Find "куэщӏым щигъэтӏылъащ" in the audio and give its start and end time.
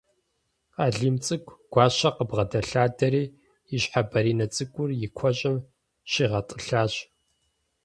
5.15-6.93